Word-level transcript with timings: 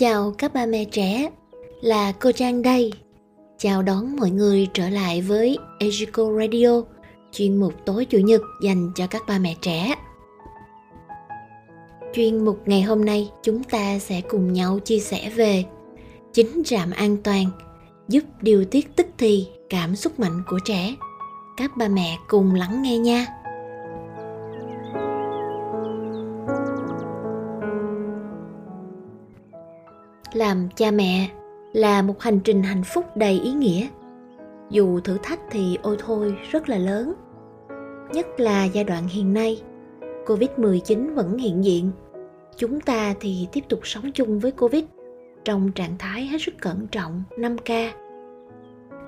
Chào 0.00 0.34
các 0.38 0.54
ba 0.54 0.66
mẹ 0.66 0.84
trẻ, 0.84 1.30
là 1.80 2.12
cô 2.12 2.32
Trang 2.32 2.62
đây. 2.62 2.92
Chào 3.58 3.82
đón 3.82 4.16
mọi 4.16 4.30
người 4.30 4.68
trở 4.74 4.88
lại 4.88 5.22
với 5.22 5.58
Ejico 5.78 6.38
Radio, 6.38 6.82
chuyên 7.32 7.56
mục 7.56 7.74
tối 7.86 8.04
chủ 8.04 8.18
nhật 8.18 8.40
dành 8.62 8.92
cho 8.94 9.06
các 9.06 9.22
ba 9.28 9.38
mẹ 9.38 9.54
trẻ. 9.60 9.94
Chuyên 12.14 12.44
mục 12.44 12.62
ngày 12.66 12.82
hôm 12.82 13.04
nay 13.04 13.30
chúng 13.42 13.64
ta 13.64 13.98
sẽ 13.98 14.20
cùng 14.20 14.52
nhau 14.52 14.78
chia 14.78 14.98
sẻ 14.98 15.30
về 15.30 15.64
chính 16.32 16.62
trạm 16.64 16.90
an 16.90 17.16
toàn 17.16 17.46
giúp 18.08 18.24
điều 18.42 18.64
tiết 18.64 18.96
tức 18.96 19.06
thì 19.18 19.46
cảm 19.70 19.96
xúc 19.96 20.20
mạnh 20.20 20.42
của 20.48 20.58
trẻ. 20.64 20.94
Các 21.56 21.76
ba 21.76 21.88
mẹ 21.88 22.18
cùng 22.28 22.54
lắng 22.54 22.82
nghe 22.82 22.98
nha. 22.98 23.26
Làm 30.40 30.68
cha 30.76 30.90
mẹ 30.90 31.28
là 31.72 32.02
một 32.02 32.20
hành 32.20 32.40
trình 32.40 32.62
hạnh 32.62 32.82
phúc 32.84 33.04
đầy 33.14 33.40
ý 33.40 33.52
nghĩa 33.52 33.88
dù 34.70 35.00
thử 35.00 35.18
thách 35.22 35.40
thì 35.50 35.78
ôi 35.82 35.96
thôi 35.98 36.36
rất 36.50 36.68
là 36.68 36.78
lớn 36.78 37.14
nhất 38.12 38.26
là 38.40 38.64
giai 38.64 38.84
đoạn 38.84 39.08
hiện 39.08 39.32
nay 39.32 39.62
covid-19 40.26 41.14
vẫn 41.14 41.38
hiện 41.38 41.64
diện 41.64 41.90
chúng 42.56 42.80
ta 42.80 43.14
thì 43.20 43.48
tiếp 43.52 43.64
tục 43.68 43.80
sống 43.82 44.12
chung 44.12 44.38
với 44.38 44.52
covid 44.52 44.84
trong 45.44 45.72
trạng 45.72 45.98
thái 45.98 46.26
hết 46.26 46.38
sức 46.40 46.54
cẩn 46.60 46.86
trọng 46.86 47.22
5K. 47.36 47.90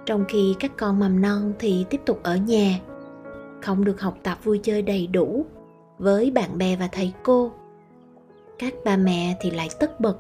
Trong 0.07 0.25
khi 0.29 0.55
các 0.61 0.71
con 0.77 0.99
mầm 0.99 1.21
non 1.21 1.53
thì 1.59 1.85
tiếp 1.91 2.01
tục 2.07 2.21
ở 2.23 2.37
nhà, 2.37 2.81
không 3.63 3.85
được 3.85 4.01
học 4.01 4.19
tập 4.23 4.39
vui 4.45 4.61
chơi 4.63 4.83
đầy 4.83 5.07
đủ 5.07 5.47
với 5.99 6.31
bạn 6.31 6.59
bè 6.59 6.77
và 6.77 6.89
thầy 6.93 7.13
cô. 7.23 7.53
Các 8.59 8.75
bà 8.85 8.97
mẹ 8.97 9.37
thì 9.41 9.51
lại 9.51 9.69
tất 9.81 10.01
bật 10.01 10.19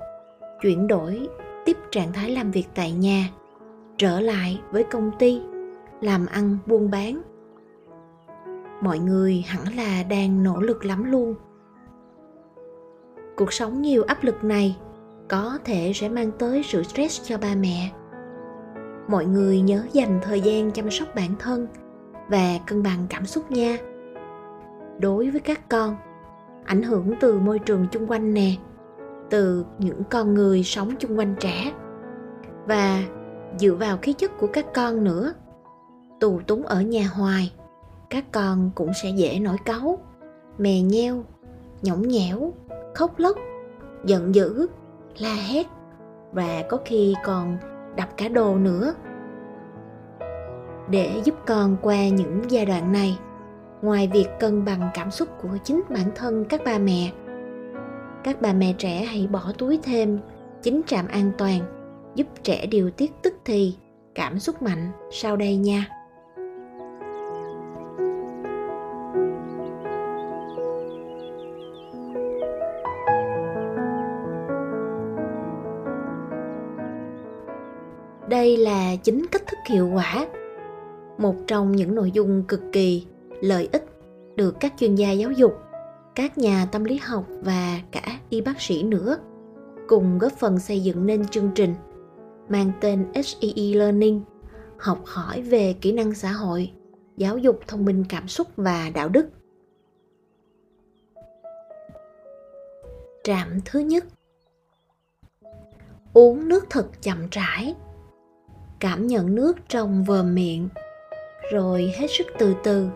chuyển 0.62 0.86
đổi, 0.86 1.28
tiếp 1.64 1.76
trạng 1.90 2.12
thái 2.12 2.30
làm 2.30 2.50
việc 2.50 2.66
tại 2.74 2.92
nhà, 2.92 3.28
trở 3.96 4.20
lại 4.20 4.60
với 4.70 4.84
công 4.84 5.10
ty, 5.18 5.42
làm 6.00 6.26
ăn, 6.26 6.58
buôn 6.66 6.90
bán. 6.90 7.22
Mọi 8.80 8.98
người 8.98 9.44
hẳn 9.46 9.76
là 9.76 10.02
đang 10.02 10.42
nỗ 10.42 10.60
lực 10.60 10.84
lắm 10.84 11.04
luôn. 11.04 11.34
Cuộc 13.36 13.52
sống 13.52 13.82
nhiều 13.82 14.02
áp 14.02 14.24
lực 14.24 14.44
này 14.44 14.76
có 15.28 15.58
thể 15.64 15.92
sẽ 15.94 16.08
mang 16.08 16.30
tới 16.38 16.62
sự 16.62 16.82
stress 16.82 17.22
cho 17.28 17.38
ba 17.38 17.54
mẹ. 17.54 17.90
Mọi 19.08 19.24
người 19.24 19.60
nhớ 19.60 19.84
dành 19.92 20.20
thời 20.22 20.40
gian 20.40 20.70
chăm 20.70 20.90
sóc 20.90 21.08
bản 21.14 21.30
thân 21.38 21.66
và 22.28 22.58
cân 22.66 22.82
bằng 22.82 23.06
cảm 23.08 23.26
xúc 23.26 23.50
nha. 23.50 23.78
Đối 24.98 25.30
với 25.30 25.40
các 25.40 25.68
con, 25.68 25.96
ảnh 26.64 26.82
hưởng 26.82 27.14
từ 27.20 27.38
môi 27.38 27.58
trường 27.58 27.86
chung 27.92 28.10
quanh 28.10 28.34
nè 28.34 28.56
từ 29.32 29.64
những 29.78 30.02
con 30.10 30.34
người 30.34 30.62
sống 30.62 30.90
chung 30.98 31.18
quanh 31.18 31.34
trẻ 31.40 31.72
và 32.66 33.02
dựa 33.58 33.74
vào 33.74 33.98
khí 34.02 34.12
chất 34.12 34.38
của 34.38 34.46
các 34.46 34.66
con 34.74 35.04
nữa. 35.04 35.32
Tù 36.20 36.40
túng 36.46 36.62
ở 36.62 36.80
nhà 36.80 37.08
hoài, 37.14 37.52
các 38.10 38.24
con 38.32 38.70
cũng 38.74 38.90
sẽ 39.02 39.10
dễ 39.10 39.38
nổi 39.38 39.56
cáu, 39.64 39.98
mè 40.58 40.80
nheo, 40.80 41.24
nhõng 41.82 42.08
nhẽo, 42.08 42.52
khóc 42.94 43.18
lóc, 43.18 43.36
giận 44.04 44.34
dữ, 44.34 44.66
la 45.18 45.34
hét 45.34 45.66
và 46.32 46.62
có 46.68 46.78
khi 46.84 47.14
còn 47.24 47.56
đập 47.96 48.08
cả 48.16 48.28
đồ 48.28 48.56
nữa. 48.56 48.94
Để 50.88 51.20
giúp 51.24 51.34
con 51.46 51.76
qua 51.82 52.08
những 52.08 52.42
giai 52.48 52.66
đoạn 52.66 52.92
này, 52.92 53.18
ngoài 53.82 54.10
việc 54.12 54.28
cân 54.40 54.64
bằng 54.64 54.90
cảm 54.94 55.10
xúc 55.10 55.28
của 55.42 55.56
chính 55.64 55.82
bản 55.88 56.10
thân 56.14 56.44
các 56.44 56.64
ba 56.64 56.78
mẹ 56.78 57.12
các 58.24 58.40
bà 58.40 58.52
mẹ 58.52 58.74
trẻ 58.78 59.04
hãy 59.04 59.26
bỏ 59.26 59.52
túi 59.58 59.78
thêm. 59.82 60.18
Chính 60.62 60.80
trạm 60.86 61.08
an 61.08 61.32
toàn 61.38 61.60
giúp 62.14 62.26
trẻ 62.42 62.66
điều 62.66 62.90
tiết 62.90 63.12
tức 63.22 63.34
thì, 63.44 63.74
cảm 64.14 64.38
xúc 64.38 64.62
mạnh 64.62 64.90
sau 65.10 65.36
đây 65.36 65.56
nha. 65.56 65.86
Đây 78.28 78.56
là 78.56 78.96
chính 79.02 79.26
cách 79.32 79.42
thức 79.46 79.58
hiệu 79.70 79.90
quả, 79.94 80.26
một 81.18 81.34
trong 81.46 81.72
những 81.72 81.94
nội 81.94 82.10
dung 82.10 82.42
cực 82.48 82.60
kỳ 82.72 83.06
lợi 83.40 83.68
ích 83.72 83.84
được 84.36 84.56
các 84.60 84.72
chuyên 84.78 84.94
gia 84.94 85.10
giáo 85.10 85.30
dục 85.30 85.52
các 86.14 86.38
nhà 86.38 86.66
tâm 86.72 86.84
lý 86.84 86.96
học 86.96 87.24
và 87.42 87.80
cả 87.92 88.20
y 88.30 88.40
bác 88.40 88.60
sĩ 88.60 88.82
nữa 88.82 89.18
cùng 89.88 90.18
góp 90.18 90.32
phần 90.32 90.58
xây 90.58 90.82
dựng 90.82 91.06
nên 91.06 91.28
chương 91.28 91.50
trình 91.54 91.74
mang 92.48 92.72
tên 92.80 93.06
SEE 93.14 93.74
Learning, 93.74 94.20
học 94.78 94.98
hỏi 95.04 95.42
về 95.42 95.74
kỹ 95.80 95.92
năng 95.92 96.14
xã 96.14 96.32
hội, 96.32 96.72
giáo 97.16 97.38
dục 97.38 97.60
thông 97.66 97.84
minh 97.84 98.04
cảm 98.08 98.28
xúc 98.28 98.48
và 98.56 98.90
đạo 98.94 99.08
đức. 99.08 99.28
Trạm 103.24 103.60
thứ 103.64 103.78
nhất. 103.78 104.04
Uống 106.12 106.48
nước 106.48 106.66
thật 106.70 106.86
chậm 107.02 107.28
rãi. 107.30 107.74
Cảm 108.80 109.06
nhận 109.06 109.34
nước 109.34 109.56
trong 109.68 110.04
vòm 110.04 110.34
miệng 110.34 110.68
Rồi 111.52 111.92
hết 111.96 112.06
sức 112.10 112.26
từ 112.38 112.54
từ. 112.64 112.88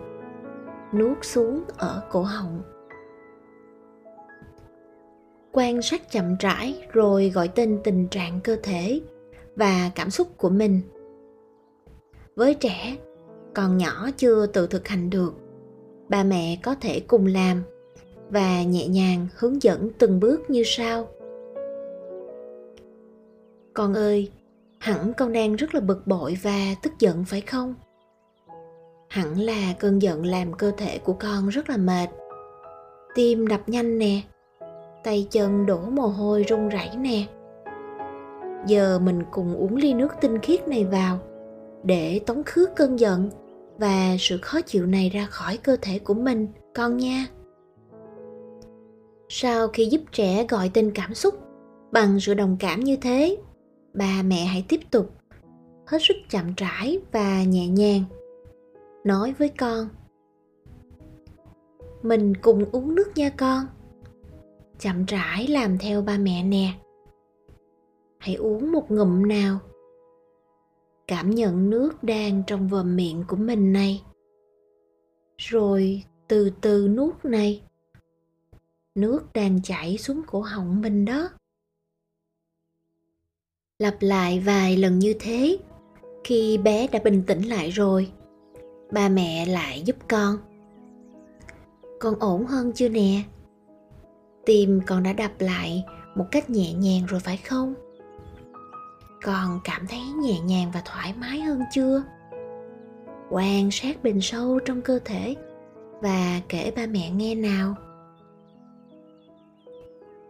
Nuốt 0.94 1.24
xuống 1.24 1.64
ở 1.76 2.02
cổ 2.10 2.22
họng 2.22 2.75
quan 5.56 5.82
sát 5.82 6.10
chậm 6.10 6.36
rãi 6.40 6.82
rồi 6.92 7.30
gọi 7.30 7.48
tên 7.48 7.80
tình 7.84 8.08
trạng 8.08 8.40
cơ 8.44 8.56
thể 8.62 9.00
và 9.56 9.90
cảm 9.94 10.10
xúc 10.10 10.28
của 10.36 10.48
mình. 10.48 10.80
Với 12.34 12.54
trẻ 12.54 12.96
còn 13.54 13.78
nhỏ 13.78 14.08
chưa 14.16 14.46
tự 14.46 14.66
thực 14.66 14.88
hành 14.88 15.10
được. 15.10 15.34
Ba 16.08 16.24
mẹ 16.24 16.58
có 16.62 16.74
thể 16.74 17.00
cùng 17.00 17.26
làm 17.26 17.62
và 18.30 18.62
nhẹ 18.62 18.88
nhàng 18.88 19.26
hướng 19.36 19.62
dẫn 19.62 19.90
từng 19.98 20.20
bước 20.20 20.50
như 20.50 20.62
sau. 20.66 21.08
Con 23.74 23.94
ơi, 23.94 24.30
hẳn 24.78 25.12
con 25.16 25.32
đang 25.32 25.56
rất 25.56 25.74
là 25.74 25.80
bực 25.80 26.06
bội 26.06 26.38
và 26.42 26.74
tức 26.82 26.92
giận 26.98 27.24
phải 27.24 27.40
không? 27.40 27.74
Hẳn 29.08 29.40
là 29.40 29.74
cơn 29.78 30.02
giận 30.02 30.26
làm 30.26 30.52
cơ 30.52 30.72
thể 30.76 30.98
của 30.98 31.12
con 31.12 31.48
rất 31.48 31.70
là 31.70 31.76
mệt. 31.76 32.08
Tim 33.14 33.46
đập 33.46 33.60
nhanh 33.68 33.98
nè 33.98 34.20
tay 35.06 35.26
chân 35.30 35.66
đổ 35.66 35.80
mồ 35.80 36.06
hôi 36.06 36.42
run 36.42 36.68
rẩy 36.68 36.90
nè. 36.98 37.26
Giờ 38.66 38.98
mình 38.98 39.22
cùng 39.30 39.56
uống 39.56 39.76
ly 39.76 39.94
nước 39.94 40.08
tinh 40.20 40.38
khiết 40.38 40.68
này 40.68 40.84
vào, 40.84 41.18
để 41.84 42.20
tống 42.26 42.42
khứ 42.46 42.66
cơn 42.76 42.98
giận 42.98 43.30
và 43.78 44.16
sự 44.18 44.38
khó 44.42 44.60
chịu 44.60 44.86
này 44.86 45.10
ra 45.10 45.26
khỏi 45.30 45.56
cơ 45.56 45.76
thể 45.82 45.98
của 45.98 46.14
mình, 46.14 46.48
con 46.74 46.96
nha. 46.96 47.26
Sau 49.28 49.68
khi 49.68 49.86
giúp 49.86 50.00
trẻ 50.12 50.46
gọi 50.48 50.70
tên 50.74 50.90
cảm 50.94 51.14
xúc 51.14 51.34
bằng 51.92 52.20
sự 52.20 52.34
đồng 52.34 52.56
cảm 52.60 52.80
như 52.80 52.96
thế 52.96 53.36
bà 53.94 54.22
mẹ 54.24 54.44
hãy 54.44 54.64
tiếp 54.68 54.80
tục, 54.90 55.10
hết 55.86 55.98
sức 56.02 56.16
chậm 56.30 56.44
rãi 56.56 56.98
và 57.12 57.42
nhẹ 57.42 57.68
nhàng, 57.68 58.02
nói 59.04 59.34
với 59.38 59.48
con. 59.48 59.88
Mình 62.02 62.34
cùng 62.34 62.64
uống 62.72 62.94
nước 62.94 63.16
nha 63.16 63.30
con 63.30 63.66
chậm 64.78 65.04
rãi 65.04 65.46
làm 65.46 65.78
theo 65.78 66.02
ba 66.02 66.18
mẹ 66.18 66.42
nè. 66.42 66.74
Hãy 68.18 68.34
uống 68.34 68.72
một 68.72 68.90
ngụm 68.90 69.28
nào. 69.28 69.58
Cảm 71.06 71.30
nhận 71.30 71.70
nước 71.70 72.02
đang 72.02 72.42
trong 72.46 72.68
vòm 72.68 72.96
miệng 72.96 73.24
của 73.28 73.36
mình 73.36 73.72
này. 73.72 74.02
Rồi 75.38 76.02
từ 76.28 76.50
từ 76.60 76.88
nuốt 76.88 77.24
này. 77.24 77.62
Nước 78.94 79.32
đang 79.34 79.62
chảy 79.62 79.98
xuống 79.98 80.22
cổ 80.26 80.40
họng 80.40 80.80
mình 80.80 81.04
đó. 81.04 81.28
Lặp 83.78 83.96
lại 84.00 84.40
vài 84.40 84.76
lần 84.76 84.98
như 84.98 85.14
thế, 85.20 85.58
khi 86.24 86.58
bé 86.58 86.86
đã 86.86 87.00
bình 87.04 87.22
tĩnh 87.26 87.42
lại 87.42 87.70
rồi, 87.70 88.12
ba 88.92 89.08
mẹ 89.08 89.46
lại 89.46 89.82
giúp 89.84 89.96
con. 90.08 90.36
Con 92.00 92.18
ổn 92.20 92.46
hơn 92.46 92.72
chưa 92.72 92.88
nè? 92.88 93.22
Tim 94.46 94.80
con 94.86 95.02
đã 95.02 95.12
đập 95.12 95.30
lại 95.38 95.84
một 96.14 96.24
cách 96.30 96.50
nhẹ 96.50 96.72
nhàng 96.72 97.06
rồi 97.06 97.20
phải 97.20 97.36
không? 97.36 97.74
Con 99.22 99.60
cảm 99.64 99.86
thấy 99.86 100.00
nhẹ 100.00 100.40
nhàng 100.40 100.70
và 100.74 100.82
thoải 100.84 101.14
mái 101.20 101.40
hơn 101.40 101.62
chưa? 101.72 102.02
Quan 103.30 103.70
sát 103.70 104.02
bình 104.02 104.20
sâu 104.20 104.58
trong 104.58 104.82
cơ 104.82 104.98
thể 105.04 105.36
và 106.00 106.40
kể 106.48 106.72
ba 106.76 106.86
mẹ 106.86 107.10
nghe 107.10 107.34
nào. 107.34 107.74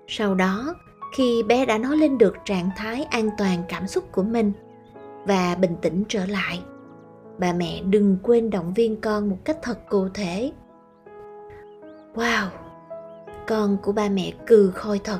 Sau 0.09 0.35
đó, 0.35 0.75
khi 1.17 1.43
bé 1.43 1.67
đã 1.67 1.79
nói 1.79 1.97
lên 1.97 2.19
được 2.19 2.35
trạng 2.45 2.71
thái 2.77 3.05
an 3.05 3.31
toàn 3.39 3.63
cảm 3.69 3.87
xúc 3.87 4.13
của 4.13 4.23
mình 4.23 4.53
và 5.27 5.55
bình 5.55 5.77
tĩnh 5.83 6.05
trở 6.09 6.27
lại 6.27 6.61
bà 7.39 7.53
mẹ 7.53 7.83
đừng 7.83 8.19
quên 8.23 8.51
động 8.51 8.75
viên 8.75 9.01
con 9.01 9.31
một 9.31 9.39
cách 9.45 9.59
thật 9.63 9.79
cụ 9.89 10.09
thể. 10.15 10.53
Wow! 12.15 12.66
Con 13.47 13.77
của 13.83 13.93
ba 13.93 14.09
mẹ 14.09 14.33
cừ 14.47 14.71
khôi 14.75 15.01
thật. 15.05 15.19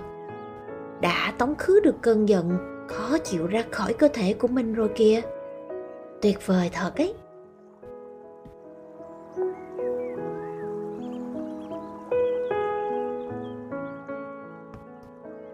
Đã 1.01 1.33
tống 1.39 1.55
khứ 1.55 1.81
được 1.81 1.95
cơn 2.01 2.29
giận, 2.29 2.59
khó 2.89 3.19
chịu 3.19 3.47
ra 3.47 3.65
khỏi 3.71 3.95
cơ 3.95 4.09
thể 4.13 4.33
của 4.33 4.49
mình 4.49 4.75
rồi 4.75 4.89
kìa. 4.95 5.21
Tuyệt 6.23 6.47
vời 6.47 6.71
thật 6.73 6.93
ấy. 6.97 7.15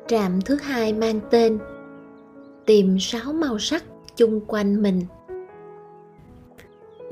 Trạm 0.06 0.40
thứ 0.40 0.56
hai 0.62 0.92
mang 0.92 1.20
tên 1.30 1.58
tìm 2.66 2.96
sáu 3.00 3.32
màu 3.32 3.58
sắc 3.58 3.84
chung 4.16 4.40
quanh 4.46 4.82
mình. 4.82 5.02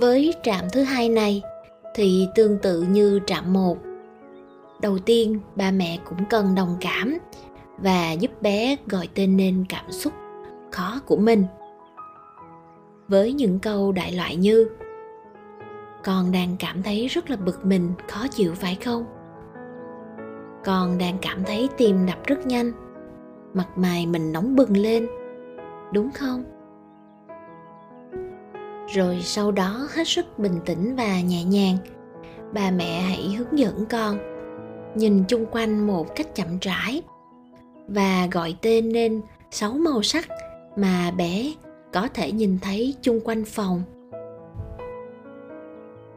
Với 0.01 0.35
trạm 0.43 0.65
thứ 0.73 0.83
hai 0.83 1.09
này, 1.09 1.43
thì 1.95 2.29
tương 2.35 2.59
tự 2.59 2.83
như 2.91 3.21
trạm 3.27 3.53
một 3.53 3.79
đầu 4.83 4.99
tiên, 4.99 5.41
ba 5.57 5.71
mẹ 5.71 5.99
cũng 6.05 6.25
cần 6.31 6.55
đồng 6.55 6.77
cảm 6.81 7.19
và 7.79 8.13
giúp 8.13 8.43
bé 8.43 8.77
gọi 8.87 9.09
tên 9.15 9.37
nên 9.37 9.65
cảm 9.69 9.93
xúc 9.93 10.13
khó 10.73 11.01
của 11.07 11.17
mình. 11.17 11.45
Với 13.09 13.33
những 13.33 13.59
câu 13.59 13.93
đại 13.93 14.13
loại 14.13 14.37
như, 14.37 14.69
con 16.05 16.33
đang 16.33 16.57
cảm 16.59 16.83
thấy 16.83 17.07
rất 17.07 17.31
là 17.31 17.37
bực 17.37 17.67
mình, 17.67 17.93
khó 18.09 18.27
chịu 18.31 18.55
phải 18.55 18.79
không? 18.85 19.05
Con 20.65 20.99
đang 20.99 21.19
cảm 21.23 21.45
thấy 21.45 21.69
tim 21.77 22.07
đập 22.07 22.19
rất 22.27 22.47
nhanh, 22.47 22.73
mặt 23.55 23.69
mày 23.77 24.07
mình 24.07 24.33
nóng 24.33 24.57
bừng 24.57 24.77
lên, 24.77 25.07
đúng 25.93 26.11
không? 26.11 26.45
Rồi 28.95 29.21
sau 29.23 29.53
đó 29.53 29.89
hết 29.95 30.09
sức 30.09 30.39
bình 30.39 30.61
tĩnh 30.65 30.97
và 30.97 31.21
nhẹ 31.21 31.45
nhàng 31.45 31.77
bà 32.53 32.71
mẹ 32.71 33.01
hãy 33.01 33.35
hướng 33.39 33.59
dẫn 33.59 33.87
con 33.87 34.30
nhìn 34.95 35.25
chung 35.25 35.47
quanh 35.51 35.87
một 35.87 36.17
cách 36.17 36.35
chậm 36.35 36.59
rãi 36.61 37.03
và 37.89 38.29
gọi 38.33 38.57
tên 38.63 38.93
nên 38.93 39.21
sáu 39.51 39.73
màu 39.73 40.03
sắc 40.03 40.29
mà 40.77 41.11
bé 41.11 41.53
có 41.93 42.09
thể 42.15 42.33
nhìn 42.33 42.59
thấy 42.63 42.95
chung 43.03 43.21
quanh 43.25 43.45
phòng. 43.45 43.83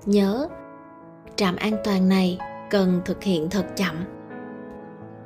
Nhớ, 0.06 0.48
trạm 1.36 1.56
an 1.56 1.74
toàn 1.84 2.10
này 2.10 2.38
cần 2.70 3.02
thực 3.06 3.24
hiện 3.24 3.50
thật 3.50 3.66
chậm. 3.76 3.96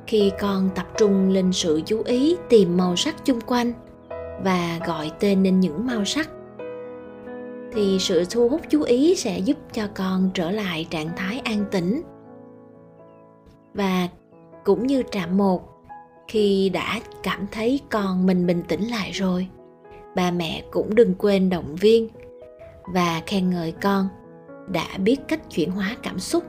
Khi 0.07 0.31
con 0.39 0.69
tập 0.75 0.87
trung 0.97 1.29
lên 1.29 1.53
sự 1.53 1.81
chú 1.85 2.01
ý 2.05 2.35
tìm 2.49 2.77
màu 2.77 2.95
sắc 2.95 3.25
chung 3.25 3.41
quanh 3.41 3.73
và 4.43 4.79
gọi 4.87 5.11
tên 5.19 5.43
lên 5.43 5.59
những 5.59 5.87
màu 5.87 6.05
sắc, 6.05 6.29
thì 7.73 7.97
sự 7.99 8.25
thu 8.29 8.49
hút 8.49 8.61
chú 8.69 8.81
ý 8.81 9.15
sẽ 9.15 9.39
giúp 9.39 9.57
cho 9.73 9.87
con 9.95 10.29
trở 10.33 10.51
lại 10.51 10.87
trạng 10.89 11.09
thái 11.15 11.39
an 11.39 11.65
tĩnh 11.71 12.01
và 13.77 14.07
cũng 14.65 14.87
như 14.87 15.03
trạm 15.11 15.37
một, 15.37 15.61
khi 16.27 16.69
đã 16.69 16.99
cảm 17.23 17.47
thấy 17.51 17.79
con 17.89 18.25
mình 18.25 18.47
bình 18.47 18.63
tĩnh 18.67 18.81
lại 18.81 19.11
rồi, 19.11 19.47
ba 20.15 20.31
mẹ 20.31 20.63
cũng 20.71 20.95
đừng 20.95 21.15
quên 21.15 21.49
động 21.49 21.75
viên 21.75 22.09
và 22.93 23.21
khen 23.25 23.49
ngợi 23.49 23.71
con 23.71 24.07
đã 24.67 24.87
biết 24.97 25.15
cách 25.27 25.41
chuyển 25.49 25.71
hóa 25.71 25.95
cảm 26.03 26.19
xúc. 26.19 26.43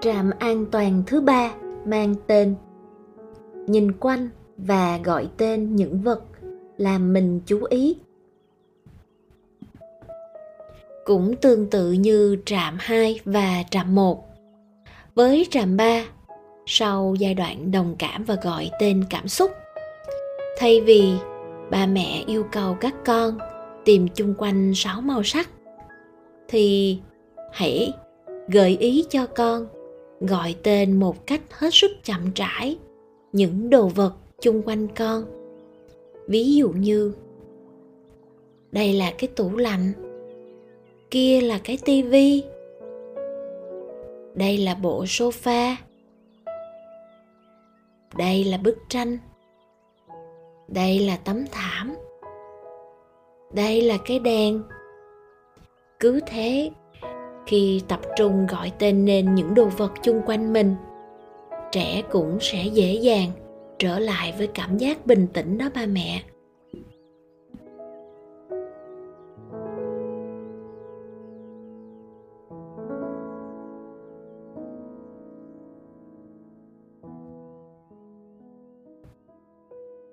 Trạm 0.00 0.30
an 0.38 0.66
toàn 0.72 1.02
thứ 1.06 1.20
ba 1.20 1.50
mang 1.86 2.14
tên 2.26 2.54
nhìn 3.66 3.92
quanh 3.92 4.28
và 4.58 4.98
gọi 5.04 5.28
tên 5.36 5.76
những 5.76 6.00
vật 6.00 6.22
làm 6.76 7.12
mình 7.12 7.40
chú 7.46 7.64
ý 7.64 7.96
cũng 11.04 11.36
tương 11.36 11.70
tự 11.70 11.92
như 11.92 12.36
trạm 12.44 12.76
2 12.80 13.20
và 13.24 13.62
trạm 13.70 13.94
1. 13.94 14.24
Với 15.14 15.46
trạm 15.50 15.76
3, 15.76 16.04
sau 16.66 17.14
giai 17.18 17.34
đoạn 17.34 17.70
đồng 17.70 17.96
cảm 17.98 18.24
và 18.24 18.36
gọi 18.42 18.70
tên 18.80 19.04
cảm 19.10 19.28
xúc, 19.28 19.50
thay 20.58 20.80
vì 20.80 21.12
ba 21.70 21.86
mẹ 21.86 22.24
yêu 22.26 22.44
cầu 22.52 22.76
các 22.80 22.94
con 23.04 23.38
tìm 23.84 24.08
chung 24.08 24.34
quanh 24.38 24.72
sáu 24.74 25.00
màu 25.00 25.22
sắc 25.22 25.50
thì 26.48 26.98
hãy 27.52 27.92
gợi 28.48 28.76
ý 28.80 29.04
cho 29.10 29.26
con 29.26 29.66
gọi 30.26 30.54
tên 30.62 31.00
một 31.00 31.26
cách 31.26 31.40
hết 31.50 31.68
sức 31.72 31.90
chậm 32.04 32.32
rãi 32.34 32.78
những 33.32 33.70
đồ 33.70 33.88
vật 33.88 34.14
chung 34.40 34.62
quanh 34.62 34.88
con. 34.96 35.24
Ví 36.28 36.54
dụ 36.54 36.68
như, 36.68 37.14
đây 38.72 38.92
là 38.92 39.12
cái 39.18 39.28
tủ 39.36 39.56
lạnh, 39.56 39.92
kia 41.10 41.40
là 41.40 41.60
cái 41.64 41.78
tivi, 41.84 42.44
đây 44.34 44.58
là 44.58 44.74
bộ 44.74 45.04
sofa, 45.04 45.74
đây 48.16 48.44
là 48.44 48.58
bức 48.58 48.78
tranh, 48.88 49.18
đây 50.68 50.98
là 50.98 51.16
tấm 51.16 51.44
thảm, 51.50 51.94
đây 53.52 53.82
là 53.82 53.98
cái 54.06 54.18
đèn. 54.18 54.62
Cứ 56.00 56.20
thế 56.26 56.70
khi 57.46 57.82
tập 57.88 58.00
trung 58.16 58.46
gọi 58.46 58.72
tên 58.78 59.04
nên 59.04 59.34
những 59.34 59.54
đồ 59.54 59.64
vật 59.64 59.92
chung 60.02 60.20
quanh 60.26 60.52
mình. 60.52 60.74
Trẻ 61.72 62.02
cũng 62.10 62.38
sẽ 62.40 62.66
dễ 62.66 62.94
dàng 62.94 63.30
trở 63.78 63.98
lại 63.98 64.34
với 64.38 64.46
cảm 64.46 64.78
giác 64.78 65.06
bình 65.06 65.26
tĩnh 65.32 65.58
đó 65.58 65.66
ba 65.74 65.86
mẹ. 65.86 66.22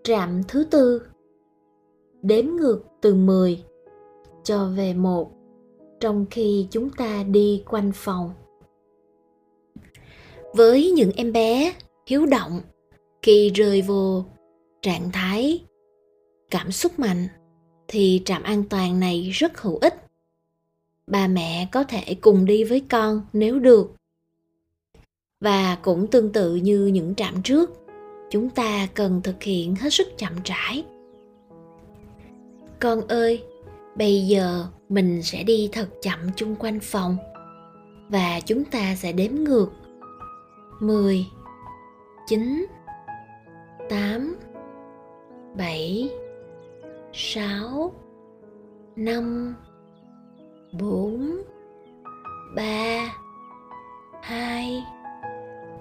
Trạm 0.04 0.42
thứ 0.48 0.64
tư. 0.72 1.02
Đếm 2.22 2.46
ngược 2.46 2.84
từ 3.02 3.16
10 3.16 3.64
cho 4.44 4.70
về 4.78 4.94
một 4.94 5.39
trong 6.00 6.26
khi 6.32 6.68
chúng 6.72 6.90
ta 6.90 7.24
đi 7.24 7.64
quanh 7.66 7.92
phòng. 7.96 8.34
Với 10.54 10.92
những 10.92 11.12
em 11.16 11.32
bé 11.32 11.74
hiếu 12.08 12.26
động 12.26 12.62
khi 13.22 13.50
rơi 13.50 13.82
vô 13.82 14.26
trạng 14.82 15.12
thái 15.12 15.66
cảm 16.52 16.72
xúc 16.72 17.00
mạnh 17.00 17.28
thì 17.88 18.22
trạm 18.26 18.44
an 18.44 18.64
toàn 18.70 19.00
này 19.00 19.30
rất 19.34 19.62
hữu 19.62 19.78
ích. 19.78 19.96
Bà 21.08 21.28
mẹ 21.28 21.68
có 21.72 21.84
thể 21.84 22.16
cùng 22.22 22.46
đi 22.46 22.64
với 22.64 22.82
con 22.90 23.22
nếu 23.34 23.60
được. 23.60 23.96
Và 25.40 25.78
cũng 25.82 26.08
tương 26.08 26.34
tự 26.34 26.56
như 26.56 26.86
những 26.86 27.16
trạm 27.16 27.44
trước, 27.44 27.72
chúng 28.30 28.50
ta 28.50 28.88
cần 28.94 29.22
thực 29.24 29.44
hiện 29.44 29.76
hết 29.76 29.94
sức 29.94 30.08
chậm 30.18 30.34
rãi 30.46 30.84
con 32.80 33.08
ơi 33.08 33.44
bây 34.00 34.28
giờ 34.28 34.68
mình 34.90 35.24
sẽ 35.24 35.44
đi 35.44 35.70
thật 35.72 35.90
chậm 36.02 36.20
chung 36.36 36.56
quanh 36.56 36.80
phòng 36.80 37.18
và 38.10 38.40
chúng 38.46 38.66
ta 38.66 38.96
sẽ 38.96 39.12
đếm 39.12 39.32
ngược. 39.32 39.70
10 40.80 41.26
9 42.28 42.66
8 43.90 44.36
7 45.58 46.10
6 47.14 47.94
5 48.96 49.56
4 50.80 51.42
3 52.56 53.14
2 54.22 54.84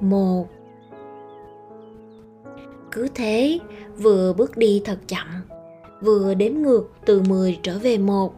1 0.01 0.49
cứ 2.91 3.09
thế, 3.15 3.59
vừa 3.97 4.33
bước 4.33 4.57
đi 4.57 4.83
thật 4.85 4.99
chậm, 5.07 5.27
vừa 6.03 6.35
đếm 6.35 6.53
ngược 6.53 6.91
từ 7.07 7.23
10 7.23 7.59
trở 7.63 7.79
về 7.79 7.99
một, 7.99 8.35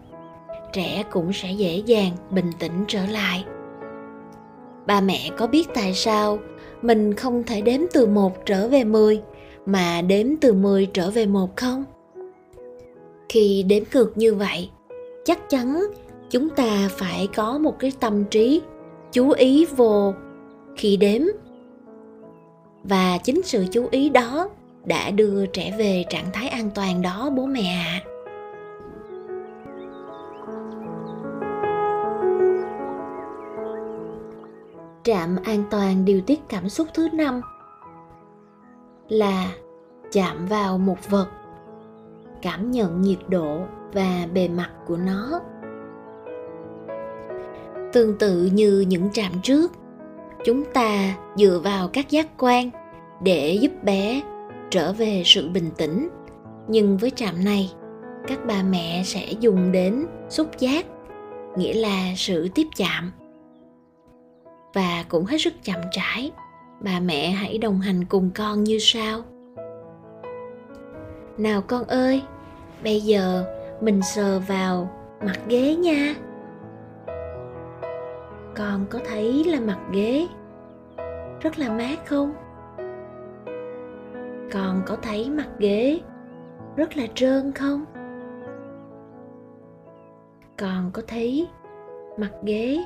trẻ 0.72 1.04
cũng 1.10 1.32
sẽ 1.32 1.52
dễ 1.52 1.82
dàng 1.86 2.12
bình 2.30 2.50
tĩnh 2.58 2.84
trở 2.88 3.06
lại. 3.06 3.44
Ba 4.86 5.00
mẹ 5.00 5.30
có 5.36 5.46
biết 5.46 5.68
tại 5.74 5.94
sao 5.94 6.38
mình 6.82 7.14
không 7.14 7.42
thể 7.42 7.60
đếm 7.60 7.80
từ 7.92 8.06
1 8.06 8.46
trở 8.46 8.68
về 8.68 8.84
10 8.84 9.20
mà 9.66 10.02
đếm 10.02 10.26
từ 10.40 10.52
10 10.52 10.86
trở 10.86 11.10
về 11.10 11.26
1 11.26 11.56
không? 11.56 11.84
Khi 13.28 13.62
đếm 13.62 13.82
ngược 13.92 14.18
như 14.18 14.34
vậy, 14.34 14.70
chắc 15.24 15.50
chắn 15.50 15.84
chúng 16.30 16.48
ta 16.48 16.88
phải 16.90 17.28
có 17.36 17.58
một 17.58 17.78
cái 17.78 17.92
tâm 18.00 18.24
trí 18.24 18.62
chú 19.12 19.30
ý 19.30 19.66
vô 19.76 20.14
khi 20.76 20.96
đếm 20.96 21.22
và 22.84 23.18
chính 23.24 23.42
sự 23.42 23.66
chú 23.72 23.88
ý 23.90 24.08
đó 24.08 24.48
đã 24.84 25.10
đưa 25.10 25.46
trẻ 25.46 25.74
về 25.78 26.04
trạng 26.08 26.32
thái 26.32 26.48
an 26.48 26.70
toàn 26.74 27.02
đó 27.02 27.30
bố 27.36 27.46
mẹ 27.46 27.60
ạ 27.60 28.02
à. 28.04 28.10
trạm 35.02 35.36
an 35.44 35.64
toàn 35.70 36.04
điều 36.04 36.20
tiết 36.20 36.40
cảm 36.48 36.68
xúc 36.68 36.88
thứ 36.94 37.08
năm 37.12 37.40
là 39.08 39.52
chạm 40.12 40.46
vào 40.46 40.78
một 40.78 41.10
vật, 41.10 41.28
cảm 42.42 42.70
nhận 42.70 43.02
nhiệt 43.02 43.18
độ 43.28 43.60
và 43.92 44.26
bề 44.34 44.48
mặt 44.48 44.70
của 44.86 44.96
nó 44.96 45.40
tương 47.92 48.18
tự 48.18 48.50
như 48.52 48.84
những 48.88 49.10
trạm 49.12 49.32
trước, 49.42 49.72
chúng 50.44 50.64
ta 50.64 51.14
dựa 51.36 51.60
vào 51.64 51.88
các 51.88 52.10
giác 52.10 52.26
quan 52.38 52.70
để 53.22 53.58
giúp 53.60 53.72
bé 53.82 54.20
trở 54.70 54.92
về 54.92 55.22
sự 55.24 55.48
bình 55.48 55.70
tĩnh. 55.76 56.08
Nhưng 56.68 56.96
với 56.96 57.10
trạm 57.10 57.44
này, 57.44 57.72
các 58.26 58.38
bà 58.46 58.62
mẹ 58.62 59.02
sẽ 59.04 59.26
dùng 59.40 59.72
đến 59.72 60.06
xúc 60.28 60.58
giác, 60.58 60.86
nghĩa 61.56 61.74
là 61.74 62.12
sự 62.16 62.48
tiếp 62.54 62.66
chạm. 62.76 63.12
Và 64.74 65.04
cũng 65.08 65.24
hết 65.24 65.38
sức 65.38 65.54
chậm 65.64 65.80
rãi 65.92 66.32
bà 66.80 67.00
mẹ 67.00 67.30
hãy 67.30 67.58
đồng 67.58 67.80
hành 67.80 68.04
cùng 68.04 68.30
con 68.34 68.64
như 68.64 68.78
sau. 68.80 69.20
Nào 71.38 71.62
con 71.66 71.84
ơi, 71.84 72.22
bây 72.84 73.00
giờ 73.00 73.44
mình 73.80 74.02
sờ 74.02 74.40
vào 74.40 74.90
mặt 75.24 75.40
ghế 75.48 75.74
nha. 75.74 76.14
Con 78.56 78.86
có 78.90 78.98
thấy 79.08 79.44
là 79.44 79.60
mặt 79.60 79.78
ghế 79.92 80.26
rất 81.40 81.58
là 81.58 81.70
mát 81.70 82.06
không? 82.06 82.34
Con 84.52 84.82
có 84.86 84.96
thấy 84.96 85.30
mặt 85.30 85.48
ghế 85.58 86.00
rất 86.76 86.96
là 86.96 87.06
trơn 87.14 87.52
không? 87.52 87.84
Con 90.58 90.90
có 90.92 91.02
thấy 91.06 91.48
mặt 92.18 92.32
ghế 92.44 92.78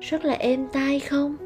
rất 0.00 0.24
là 0.24 0.34
êm 0.34 0.66
tai 0.72 1.00
không? 1.00 1.36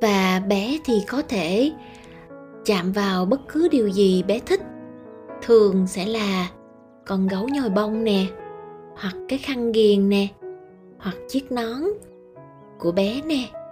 Và 0.00 0.42
bé 0.48 0.78
thì 0.84 0.94
có 1.08 1.22
thể 1.28 1.72
chạm 2.64 2.92
vào 2.92 3.24
bất 3.24 3.40
cứ 3.48 3.68
điều 3.68 3.88
gì 3.88 4.22
bé 4.22 4.38
thích. 4.38 4.60
Thường 5.42 5.86
sẽ 5.86 6.06
là 6.06 6.48
con 7.06 7.28
gấu 7.28 7.48
nhồi 7.48 7.70
bông 7.70 8.04
nè, 8.04 8.26
hoặc 8.96 9.14
cái 9.28 9.38
khăn 9.38 9.72
ghiền 9.72 10.08
nè, 10.08 10.28
hoặc 10.98 11.16
chiếc 11.28 11.52
nón 11.52 11.82
của 12.78 12.92
bé 12.92 13.20
nè 13.26 13.63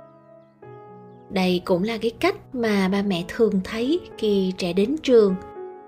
đây 1.32 1.62
cũng 1.64 1.82
là 1.82 1.98
cái 1.98 2.10
cách 2.10 2.54
mà 2.54 2.88
ba 2.88 3.02
mẹ 3.02 3.24
thường 3.28 3.60
thấy 3.64 4.00
khi 4.18 4.52
trẻ 4.58 4.72
đến 4.72 4.96
trường, 5.02 5.34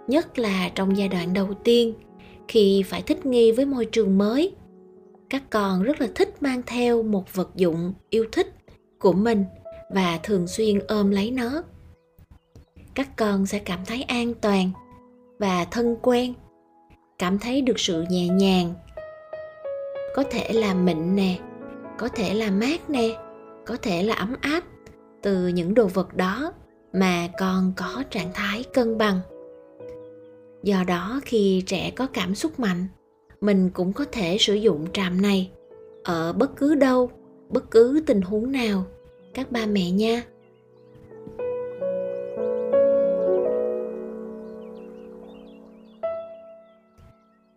nhất 0.07 0.39
là 0.39 0.71
trong 0.75 0.97
giai 0.97 1.09
đoạn 1.09 1.33
đầu 1.33 1.55
tiên, 1.65 1.95
khi 2.49 2.83
phải 2.87 3.03
thích 3.03 3.27
nghi 3.27 3.53
với 3.53 3.67
môi 3.67 3.85
trường 3.85 4.19
mới. 4.19 4.53
Các 5.31 5.43
con 5.51 5.83
rất 5.83 6.01
là 6.01 6.09
thích 6.15 6.43
mang 6.43 6.63
theo 6.67 7.03
một 7.03 7.35
vật 7.35 7.51
dụng 7.55 7.93
yêu 8.11 8.25
thích 8.33 8.55
của 8.99 9.13
mình 9.13 9.45
và 9.91 10.19
thường 10.23 10.47
xuyên 10.47 10.79
ôm 10.89 11.11
lấy 11.11 11.31
nó. 11.31 11.63
Các 12.95 13.17
con 13.17 13.47
sẽ 13.47 13.59
cảm 13.59 13.81
thấy 13.87 14.03
an 14.03 14.35
toàn 14.35 14.71
và 15.39 15.65
thân 15.65 15.97
quen, 16.03 16.35
cảm 17.19 17.39
thấy 17.39 17.61
được 17.61 17.81
sự 17.81 18.05
nhẹ 18.11 18.29
nhàng, 18.29 18.75
có 20.15 20.25
thể 20.31 20.53
là 20.53 20.75
mịn 20.75 21.17
nè, 21.17 21.39
có 21.99 22.09
thể 22.09 22.35
là 22.35 22.51
mát 22.51 22.91
nè, 22.91 23.09
có 23.67 23.77
thể 23.83 24.03
là 24.03 24.15
ấm 24.15 24.37
áp 24.41 24.65
từ 25.25 25.47
những 25.47 25.75
đồ 25.75 25.87
vật 25.87 26.15
đó 26.17 26.53
mà 26.93 27.29
con 27.39 27.73
có 27.77 28.05
trạng 28.11 28.31
thái 28.35 28.65
cân 28.73 28.99
bằng. 28.99 29.21
Do 30.63 30.85
đó 30.87 31.21
khi 31.25 31.63
trẻ 31.67 31.91
có 31.97 32.07
cảm 32.13 32.35
xúc 32.35 32.61
mạnh, 32.61 32.87
mình 33.41 33.71
cũng 33.71 33.93
có 33.93 34.05
thể 34.13 34.37
sử 34.41 34.55
dụng 34.55 34.87
trạm 34.93 35.23
này 35.23 35.51
ở 36.05 36.33
bất 36.33 36.57
cứ 36.57 36.75
đâu, 36.75 37.11
bất 37.49 37.71
cứ 37.71 38.03
tình 38.07 38.23
huống 38.23 38.53
nào. 38.53 38.85
Các 39.35 39.53
ba 39.53 39.67
mẹ 39.67 39.91
nha. 39.91 40.23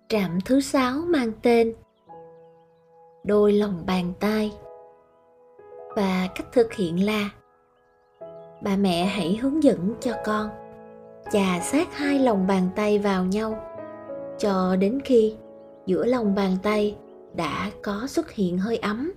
Trạm 0.10 0.40
thứ 0.46 0.60
sáu 0.60 1.02
mang 1.08 1.32
tên 1.42 1.74
đôi 3.24 3.54
lòng 3.54 3.84
bàn 3.86 4.14
tay. 4.20 4.52
Và 5.96 6.28
cách 6.36 6.48
thực 6.54 6.74
hiện 6.74 7.06
là 7.06 7.30
bà 8.62 8.78
mẹ 8.78 9.06
hãy 9.06 9.36
hướng 9.36 9.64
dẫn 9.64 9.94
cho 10.00 10.12
con. 10.26 10.50
Chà 11.32 11.60
sát 11.60 11.98
hai 11.98 12.20
lòng 12.20 12.48
bàn 12.48 12.70
tay 12.76 13.00
vào 13.00 13.26
nhau. 13.26 13.64
Cho 14.40 14.76
đến 14.76 15.00
khi 15.06 15.36
giữa 15.86 16.06
lòng 16.06 16.36
bàn 16.36 16.58
tay 16.64 16.96
đã 17.36 17.72
có 17.84 18.08
xuất 18.08 18.32
hiện 18.32 18.58
hơi 18.58 18.78
ấm. 18.78 19.12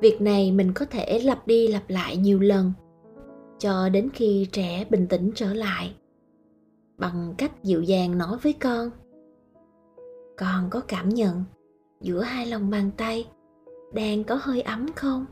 Việc 0.00 0.20
này 0.20 0.52
mình 0.52 0.72
có 0.74 0.84
thể 0.84 1.20
lặp 1.24 1.46
đi 1.46 1.68
lặp 1.68 1.82
lại 1.88 2.16
nhiều 2.16 2.40
lần, 2.40 2.72
cho 3.58 3.88
đến 3.88 4.10
khi 4.14 4.48
trẻ 4.52 4.84
bình 4.90 5.06
tĩnh 5.06 5.30
trở 5.34 5.54
lại. 5.54 5.94
Bằng 6.98 7.34
cách 7.38 7.62
dịu 7.62 7.82
dàng 7.82 8.18
nói 8.18 8.36
với 8.42 8.52
con. 8.52 8.90
Con 10.36 10.70
có 10.70 10.80
cảm 10.80 11.08
nhận 11.08 11.44
giữa 12.00 12.20
hai 12.22 12.46
lòng 12.46 12.70
bàn 12.70 12.90
tay 12.96 13.26
đang 13.94 14.24
có 14.24 14.38
hơi 14.42 14.60
ấm 14.60 14.86
không? 14.96 15.26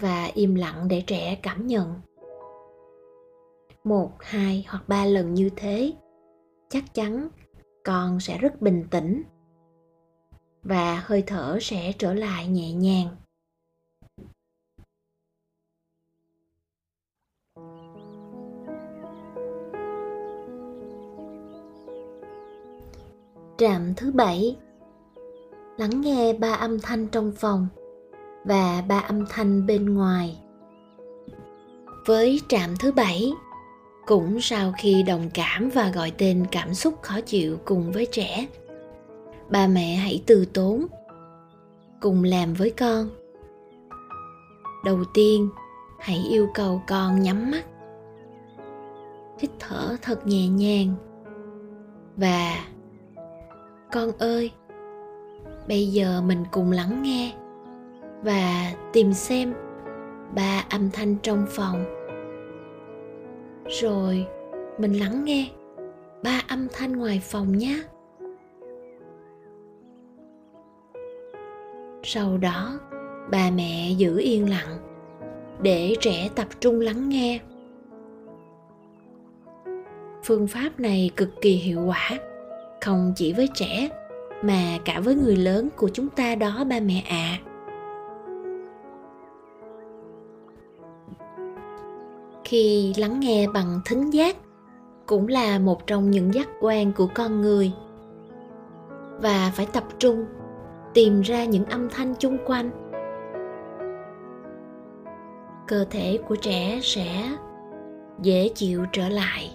Và 0.00 0.30
im 0.34 0.54
lặng 0.54 0.88
để 0.88 1.02
trẻ 1.06 1.38
cảm 1.42 1.66
nhận. 1.66 2.00
Một, 3.84 4.10
hai 4.20 4.64
hoặc 4.68 4.88
ba 4.88 5.04
lần 5.04 5.34
như 5.34 5.50
thế, 5.56 5.92
chắc 6.68 6.94
chắn 6.94 7.28
con 7.84 8.20
sẽ 8.20 8.38
rất 8.38 8.60
bình 8.60 8.84
tĩnh 8.90 9.22
và 10.62 11.02
hơi 11.04 11.22
thở 11.26 11.58
sẽ 11.60 11.92
trở 11.98 12.14
lại 12.14 12.46
nhẹ 12.46 12.72
nhàng. 12.72 13.16
Trạm 23.58 23.94
thứ 23.96 24.12
bảy. 24.12 24.56
Lắng 25.78 26.00
nghe 26.00 26.32
ba 26.32 26.52
âm 26.52 26.80
thanh 26.80 27.08
trong 27.08 27.32
phòng 27.36 27.68
và 28.44 28.84
ba 28.88 28.98
âm 28.98 29.26
thanh 29.26 29.66
bên 29.66 29.94
ngoài. 29.94 30.38
Với 32.06 32.40
trạm 32.48 32.76
thứ 32.80 32.92
bảy, 32.92 33.32
cũng 34.06 34.40
sau 34.40 34.72
khi 34.78 35.02
đồng 35.02 35.30
cảm 35.34 35.70
và 35.74 35.90
gọi 35.94 36.12
tên 36.18 36.46
cảm 36.52 36.74
xúc 36.74 36.94
khó 37.02 37.20
chịu 37.20 37.58
cùng 37.64 37.92
với 37.92 38.06
trẻ, 38.12 38.46
ba 39.50 39.66
mẹ 39.66 39.94
hãy 39.94 40.22
từ 40.26 40.44
tốn, 40.44 40.86
cùng 42.00 42.24
làm 42.24 42.54
với 42.54 42.70
con. 42.70 43.10
Đầu 44.84 45.04
tiên, 45.14 45.50
hãy 45.98 46.24
yêu 46.30 46.48
cầu 46.54 46.82
con 46.86 47.22
nhắm 47.22 47.50
mắt. 47.50 47.64
Hít 49.38 49.50
thở 49.58 49.96
thật 50.02 50.26
nhẹ 50.26 50.48
nhàng 50.48 50.94
và 52.16 52.64
con 53.92 54.12
ơi 54.18 54.50
bây 55.68 55.86
giờ 55.86 56.22
mình 56.26 56.44
cùng 56.50 56.70
lắng 56.70 57.02
nghe 57.02 57.32
và 58.22 58.72
tìm 58.92 59.12
xem 59.12 59.54
ba 60.34 60.64
âm 60.70 60.90
thanh 60.90 61.16
trong 61.22 61.46
phòng. 61.48 61.84
Rồi, 63.80 64.26
mình 64.78 64.92
lắng 64.92 65.24
nghe 65.24 65.50
ba 66.22 66.42
âm 66.48 66.68
thanh 66.72 66.92
ngoài 66.92 67.20
phòng 67.24 67.58
nhé. 67.58 67.82
Sau 72.02 72.38
đó 72.38 72.80
bà 73.30 73.50
mẹ 73.50 73.90
giữ 73.96 74.18
yên 74.18 74.50
lặng 74.50 74.78
để 75.62 75.94
trẻ 76.00 76.28
tập 76.34 76.46
trung 76.60 76.80
lắng 76.80 77.08
nghe. 77.08 77.40
Phương 80.24 80.46
pháp 80.46 80.80
này 80.80 81.10
cực 81.16 81.28
kỳ 81.40 81.50
hiệu 81.50 81.84
quả, 81.86 82.10
không 82.80 83.12
chỉ 83.16 83.32
với 83.32 83.48
trẻ 83.54 83.88
mà 84.42 84.78
cả 84.84 85.00
với 85.00 85.14
người 85.14 85.36
lớn 85.36 85.68
của 85.76 85.88
chúng 85.88 86.08
ta 86.08 86.34
đó 86.34 86.64
ba 86.64 86.80
mẹ 86.80 87.04
ạ. 87.08 87.38
à. 87.44 87.49
Khi 92.50 92.94
lắng 92.96 93.20
nghe 93.20 93.46
bằng 93.54 93.80
thính 93.84 94.10
giác 94.10 94.36
cũng 95.06 95.28
là 95.28 95.58
một 95.58 95.86
trong 95.86 96.10
những 96.10 96.34
giác 96.34 96.48
quan 96.60 96.92
của 96.92 97.08
con 97.14 97.40
người. 97.40 97.72
Và 99.22 99.52
phải 99.54 99.66
tập 99.72 99.84
trung, 99.98 100.24
tìm 100.94 101.20
ra 101.20 101.44
những 101.44 101.64
âm 101.64 101.88
thanh 101.90 102.14
chung 102.18 102.38
quanh. 102.46 102.70
Cơ 105.68 105.84
thể 105.90 106.18
của 106.28 106.36
trẻ 106.36 106.80
sẽ 106.82 107.30
dễ 108.22 108.48
chịu 108.54 108.84
trở 108.92 109.08
lại. 109.08 109.50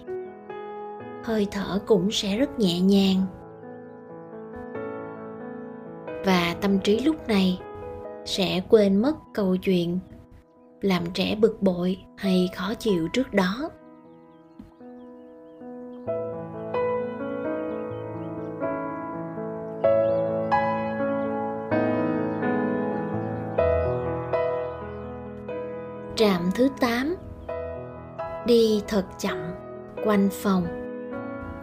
Hơi 1.24 1.46
thở 1.50 1.78
cũng 1.86 2.10
sẽ 2.10 2.36
rất 2.36 2.58
nhẹ 2.58 2.80
nhàng. 2.80 3.22
Và 6.24 6.54
tâm 6.60 6.78
trí 6.78 7.00
lúc 7.00 7.28
này 7.28 7.60
sẽ 8.24 8.60
quên 8.68 9.02
mất 9.02 9.14
câu 9.34 9.56
chuyện 9.56 9.98
làm 10.86 11.02
trẻ 11.14 11.36
bực 11.36 11.62
bội 11.62 11.98
hay 12.16 12.48
khó 12.54 12.74
chịu 12.74 13.08
trước 13.12 13.34
đó 13.34 13.70
Trạm 26.16 26.50
thứ 26.54 26.68
8 26.80 27.16
Đi 28.46 28.82
thật 28.88 29.04
chậm, 29.18 29.38
quanh 30.04 30.28
phòng, 30.32 30.66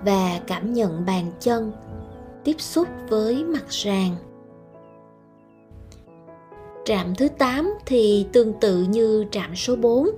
và 0.05 0.39
cảm 0.47 0.73
nhận 0.73 1.05
bàn 1.05 1.31
chân 1.39 1.71
tiếp 2.43 2.55
xúc 2.59 2.87
với 3.09 3.43
mặt 3.43 3.65
sàn. 3.69 4.15
Trạm 6.85 7.15
thứ 7.15 7.27
8 7.37 7.73
thì 7.85 8.25
tương 8.33 8.53
tự 8.53 8.83
như 8.89 9.25
trạm 9.31 9.55
số 9.55 9.75
4, 9.75 10.09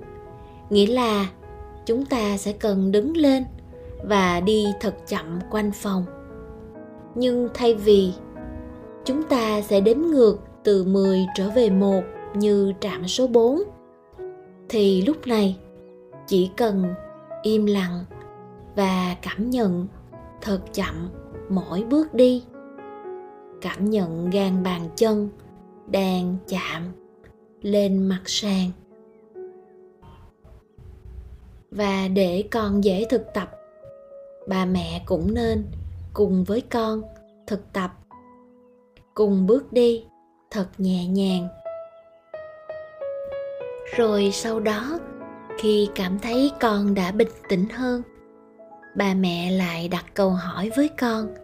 nghĩa 0.70 0.86
là 0.86 1.26
chúng 1.86 2.04
ta 2.04 2.36
sẽ 2.36 2.52
cần 2.52 2.92
đứng 2.92 3.16
lên 3.16 3.44
và 4.04 4.40
đi 4.40 4.66
thật 4.80 4.94
chậm 5.08 5.40
quanh 5.50 5.72
phòng. 5.72 6.04
Nhưng 7.14 7.48
thay 7.54 7.74
vì 7.74 8.12
chúng 9.04 9.22
ta 9.22 9.62
sẽ 9.62 9.80
đếm 9.80 9.98
ngược 9.98 10.38
từ 10.64 10.84
10 10.84 11.26
trở 11.34 11.50
về 11.50 11.70
1 11.70 12.02
như 12.34 12.72
trạm 12.80 13.08
số 13.08 13.26
4 13.26 13.62
thì 14.68 15.02
lúc 15.02 15.26
này 15.26 15.56
chỉ 16.26 16.50
cần 16.56 16.84
im 17.42 17.66
lặng 17.66 18.04
và 18.76 19.16
cảm 19.22 19.50
nhận 19.50 19.86
thật 20.40 20.60
chậm 20.72 21.08
mỗi 21.48 21.84
bước 21.84 22.14
đi 22.14 22.44
cảm 23.60 23.90
nhận 23.90 24.30
gan 24.30 24.62
bàn 24.62 24.88
chân 24.96 25.28
đang 25.90 26.36
chạm 26.48 26.92
lên 27.62 28.08
mặt 28.08 28.22
sàn. 28.24 28.70
Và 31.70 32.08
để 32.08 32.44
con 32.50 32.84
dễ 32.84 33.06
thực 33.10 33.34
tập, 33.34 33.50
bà 34.48 34.64
mẹ 34.64 35.02
cũng 35.06 35.34
nên 35.34 35.64
cùng 36.14 36.44
với 36.44 36.60
con 36.60 37.02
thực 37.46 37.72
tập, 37.72 37.90
cùng 39.14 39.46
bước 39.46 39.72
đi 39.72 40.04
thật 40.50 40.66
nhẹ 40.78 41.06
nhàng. 41.06 41.48
Rồi 43.96 44.30
sau 44.32 44.60
đó, 44.60 44.98
khi 45.58 45.88
cảm 45.94 46.18
thấy 46.18 46.52
con 46.60 46.94
đã 46.94 47.12
bình 47.12 47.28
tĩnh 47.48 47.68
hơn, 47.68 48.02
bà 48.96 49.14
mẹ 49.14 49.50
lại 49.50 49.88
đặt 49.88 50.04
câu 50.14 50.30
hỏi 50.30 50.70
với 50.76 50.88
con 50.88 51.34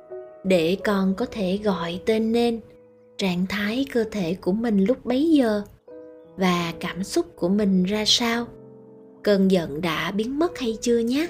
để 0.45 0.77
con 0.85 1.15
có 1.15 1.27
thể 1.31 1.61
gọi 1.65 2.01
tên 2.07 2.33
nên 2.33 2.61
trạng 3.23 3.47
thái 3.47 3.87
cơ 3.93 4.05
thể 4.11 4.35
của 4.41 4.53
mình 4.53 4.85
lúc 4.85 5.07
bấy 5.07 5.31
giờ 5.31 5.63
và 6.37 6.73
cảm 6.81 7.05
xúc 7.05 7.27
của 7.37 7.49
mình 7.49 7.85
ra 7.85 8.05
sao? 8.07 8.47
Cơn 9.23 9.51
giận 9.51 9.81
đã 9.81 10.11
biến 10.11 10.39
mất 10.39 10.59
hay 10.59 10.77
chưa 10.81 10.99
nhé? 10.99 11.29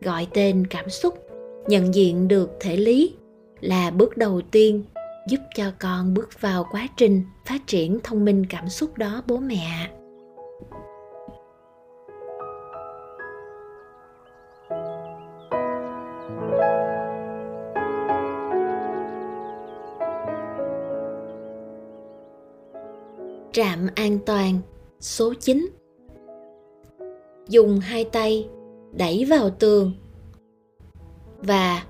Gọi 0.00 0.26
tên 0.34 0.66
cảm 0.66 0.90
xúc, 0.90 1.26
nhận 1.68 1.94
diện 1.94 2.28
được 2.28 2.50
thể 2.60 2.76
lý 2.76 3.14
là 3.60 3.90
bước 3.90 4.16
đầu 4.16 4.40
tiên 4.50 4.84
giúp 5.28 5.40
cho 5.56 5.72
con 5.78 6.14
bước 6.14 6.40
vào 6.40 6.66
quá 6.70 6.88
trình 6.96 7.22
phát 7.46 7.66
triển 7.66 7.98
thông 8.04 8.24
minh 8.24 8.46
cảm 8.48 8.68
xúc 8.68 8.98
đó 8.98 9.22
bố 9.26 9.36
mẹ 9.36 9.90
Trạm 23.62 23.88
an 23.94 24.18
toàn 24.26 24.58
số 25.00 25.34
9 25.40 25.68
Dùng 27.48 27.80
hai 27.80 28.04
tay 28.04 28.48
đẩy 28.92 29.24
vào 29.24 29.50
tường 29.50 29.92
và 31.38 31.84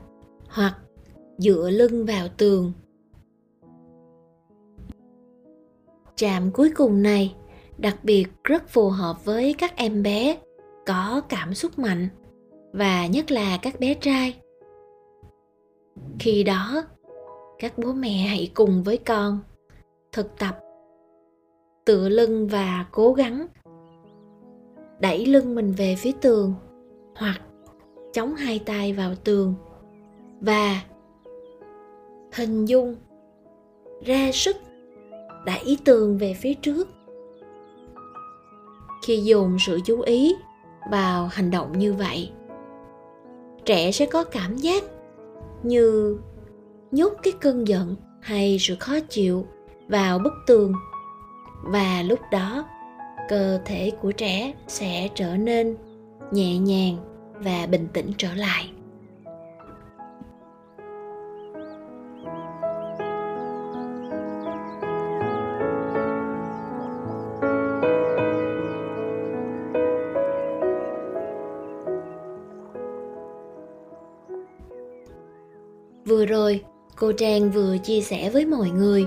hoặc 0.48 0.78
dựa 1.38 1.70
lưng 1.70 2.06
vào 2.06 2.28
tường. 2.36 2.72
Trạm 6.16 6.50
cuối 6.50 6.70
cùng 6.76 7.02
này 7.02 7.34
đặc 7.78 7.96
biệt 8.02 8.26
rất 8.44 8.68
phù 8.68 8.88
hợp 8.88 9.24
với 9.24 9.54
các 9.58 9.76
em 9.76 10.02
bé 10.02 10.38
có 10.86 11.22
cảm 11.28 11.54
xúc 11.54 11.78
mạnh 11.78 12.08
và 12.72 13.06
nhất 13.06 13.30
là 13.30 13.58
các 13.62 13.80
bé 13.80 13.94
trai. 13.94 14.34
Khi 16.18 16.42
đó, 16.42 16.84
các 17.58 17.78
bố 17.78 17.92
mẹ 17.92 18.26
hãy 18.28 18.50
cùng 18.54 18.82
với 18.82 18.96
con 18.96 19.40
thực 20.12 20.38
tập 20.38 20.61
tựa 21.84 22.08
lưng 22.08 22.48
và 22.48 22.86
cố 22.90 23.12
gắng 23.12 23.46
đẩy 25.00 25.26
lưng 25.26 25.54
mình 25.54 25.72
về 25.72 25.94
phía 25.98 26.12
tường 26.20 26.54
hoặc 27.16 27.40
chống 28.12 28.34
hai 28.34 28.58
tay 28.58 28.92
vào 28.92 29.14
tường. 29.24 29.54
Và 30.40 30.80
hình 32.32 32.64
dung 32.64 32.96
ra 34.04 34.30
sức 34.32 34.56
đẩy 35.46 35.78
tường 35.84 36.18
về 36.18 36.34
phía 36.40 36.54
trước. 36.54 36.88
Khi 39.06 39.16
dồn 39.16 39.56
sự 39.66 39.80
chú 39.84 40.00
ý 40.00 40.34
vào 40.90 41.26
hành 41.32 41.50
động 41.50 41.78
như 41.78 41.92
vậy, 41.92 42.30
trẻ 43.64 43.92
sẽ 43.92 44.06
có 44.06 44.24
cảm 44.24 44.56
giác 44.56 44.84
như 45.62 46.18
nhốt 46.90 47.12
cái 47.22 47.32
cơn 47.40 47.68
giận 47.68 47.96
hay 48.20 48.56
sự 48.60 48.76
khó 48.80 49.00
chịu 49.00 49.46
vào 49.88 50.18
bức 50.18 50.32
tường 50.46 50.74
và 51.62 52.02
lúc 52.02 52.18
đó, 52.30 52.64
cơ 53.28 53.58
thể 53.64 53.92
của 54.02 54.12
trẻ 54.12 54.52
sẽ 54.66 55.08
trở 55.14 55.36
nên 55.36 55.76
nhẹ 56.30 56.58
nhàng 56.58 56.96
và 57.34 57.66
bình 57.66 57.88
tĩnh 57.92 58.10
trở 58.18 58.34
lại. 58.34 58.70
Vừa 76.06 76.26
rồi, 76.26 76.60
cô 76.96 77.12
trang 77.12 77.50
vừa 77.50 77.78
chia 77.78 78.00
sẻ 78.00 78.30
với 78.30 78.46
mọi 78.46 78.70
người 78.70 79.06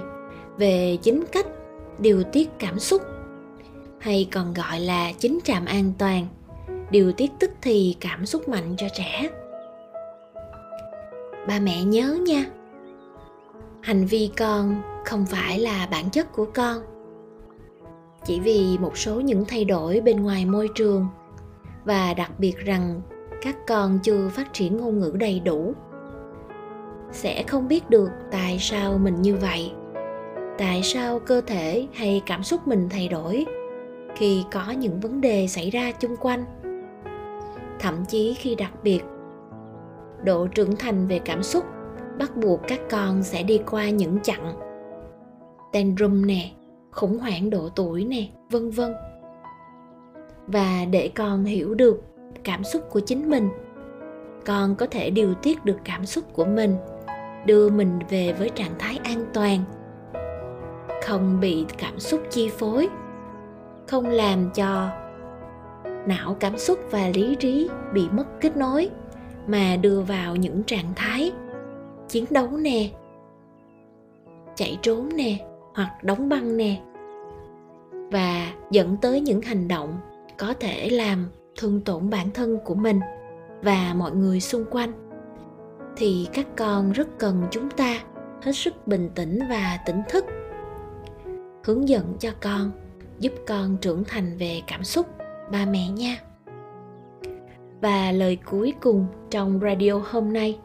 về 0.58 0.98
chính 1.02 1.24
cách 1.32 1.46
điều 2.00 2.24
tiết 2.24 2.50
cảm 2.60 2.80
xúc, 2.80 3.02
hay 4.00 4.28
còn 4.34 4.54
gọi 4.54 4.80
là 4.80 5.12
chính 5.20 5.40
trạm 5.44 5.66
an 5.66 5.92
toàn, 5.98 6.28
điều 6.92 7.12
tiết 7.12 7.32
tức 7.40 7.52
thì 7.62 7.96
cảm 8.00 8.26
xúc 8.26 8.50
mạnh 8.50 8.76
cho 8.78 8.88
trẻ. 8.98 9.30
Ba 11.48 11.60
mẹ 11.60 11.84
nhớ 11.84 12.18
nha, 12.26 12.46
hành 13.82 14.06
vi 14.06 14.30
con 14.38 14.82
không 15.06 15.26
phải 15.26 15.60
là 15.60 15.88
bản 15.92 16.10
chất 16.10 16.34
của 16.34 16.46
con. 16.54 16.78
Chỉ 18.26 18.40
vì 18.40 18.78
một 18.78 18.98
số 18.98 19.20
những 19.20 19.46
thay 19.48 19.66
đổi 19.66 20.02
bên 20.02 20.24
ngoài 20.24 20.46
môi 20.46 20.70
trường, 20.76 21.08
và 21.86 22.14
đặc 22.14 22.32
biệt 22.40 22.58
rằng 22.58 23.02
các 23.42 23.56
con 23.68 24.00
chưa 24.04 24.30
phát 24.30 24.54
triển 24.54 24.78
ngôn 24.78 25.00
ngữ 25.00 25.12
đầy 25.20 25.40
đủ, 25.40 25.74
sẽ 27.12 27.44
không 27.44 27.68
biết 27.68 27.90
được 27.90 28.10
tại 28.32 28.58
sao 28.60 28.98
mình 28.98 29.22
như 29.22 29.36
vậy 29.36 29.72
tại 30.58 30.84
sao 30.84 31.20
cơ 31.20 31.42
thể 31.42 31.88
hay 31.94 32.22
cảm 32.26 32.44
xúc 32.44 32.68
mình 32.68 32.88
thay 32.90 33.08
đổi 33.08 33.46
khi 34.16 34.44
có 34.52 34.72
những 34.72 35.00
vấn 35.00 35.22
đề 35.22 35.48
xảy 35.48 35.70
ra 35.70 35.92
chung 35.92 36.16
quanh? 36.18 36.46
Thậm 37.80 38.06
chí 38.08 38.34
khi 38.34 38.56
đặc 38.56 38.72
biệt, 38.84 39.02
độ 40.24 40.48
trưởng 40.48 40.76
thành 40.76 41.08
về 41.08 41.20
cảm 41.20 41.44
xúc 41.44 41.66
bắt 42.20 42.38
buộc 42.38 42.60
các 42.68 42.80
con 42.90 43.24
sẽ 43.24 43.44
đi 43.44 43.62
qua 43.72 43.90
những 43.90 44.20
chặng 44.24 44.56
tantrum 45.74 46.26
nè, 46.26 46.52
khủng 46.92 47.20
hoảng 47.20 47.50
độ 47.50 47.70
tuổi 47.76 48.06
nè, 48.06 48.28
vân 48.50 48.70
vân. 48.70 48.94
Và 50.48 50.86
để 50.92 51.12
con 51.16 51.46
hiểu 51.46 51.74
được 51.74 52.02
cảm 52.44 52.64
xúc 52.64 52.82
của 52.90 53.00
chính 53.00 53.30
mình, 53.30 53.50
con 54.46 54.76
có 54.76 54.86
thể 54.86 55.10
điều 55.10 55.34
tiết 55.34 55.66
được 55.66 55.78
cảm 55.84 56.06
xúc 56.06 56.24
của 56.34 56.46
mình, 56.46 56.76
đưa 57.46 57.70
mình 57.70 58.00
về 58.10 58.34
với 58.34 58.50
trạng 58.50 58.74
thái 58.80 59.00
an 59.04 59.26
toàn 59.34 59.64
không 61.06 61.40
bị 61.40 61.66
cảm 61.78 62.00
xúc 62.00 62.22
chi 62.30 62.50
phối, 62.50 62.90
không 63.88 64.06
làm 64.06 64.50
cho 64.56 64.90
não 66.08 66.38
cảm 66.40 66.58
xúc 66.58 66.80
và 66.92 67.10
lý 67.14 67.36
trí 67.36 67.70
bị 67.94 68.08
mất 68.12 68.26
kết 68.42 68.58
nối, 68.58 68.90
mà 69.48 69.76
đưa 69.82 70.02
vào 70.02 70.36
những 70.36 70.64
trạng 70.64 70.94
thái 70.96 71.32
chiến 72.10 72.26
đấu 72.30 72.48
nè, 72.48 72.90
chạy 74.56 74.78
trốn 74.82 75.10
nè, 75.16 75.48
hoặc 75.76 76.04
đóng 76.04 76.30
băng 76.30 76.58
nè, 76.58 76.82
và 78.12 78.52
dẫn 78.72 78.98
tới 79.02 79.22
những 79.22 79.42
hành 79.42 79.68
động 79.68 79.98
có 80.38 80.54
thể 80.60 80.90
làm 80.90 81.30
thương 81.58 81.82
tổn 81.82 82.10
bản 82.10 82.32
thân 82.34 82.60
của 82.66 82.76
mình 82.76 83.00
và 83.62 83.94
mọi 83.96 84.12
người 84.12 84.40
xung 84.40 84.66
quanh. 84.72 84.92
Thì 85.98 86.28
các 86.34 86.48
con 86.58 86.92
rất 86.92 87.08
cần 87.20 87.44
chúng 87.52 87.70
ta 87.70 88.00
hết 88.42 88.52
sức 88.52 88.88
bình 88.88 89.10
tĩnh 89.16 89.40
và 89.50 89.80
tỉnh 89.86 90.02
thức 90.10 90.26
hướng 91.66 91.90
dẫn 91.90 92.14
cho 92.20 92.30
con, 92.42 92.72
giúp 93.20 93.34
con 93.48 93.78
trưởng 93.82 94.04
thành 94.08 94.38
về 94.38 94.62
cảm 94.68 94.84
xúc, 94.84 95.08
ba 95.52 95.66
mẹ 95.66 95.90
nha. 95.90 96.22
Và 97.82 98.12
lời 98.12 98.38
cuối 98.46 98.74
cùng 98.82 99.06
trong 99.30 99.60
radio 99.60 100.02
hôm 100.06 100.34
nay, 100.34 100.60